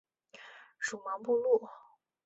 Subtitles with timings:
[0.79, 1.69] 属茫部路。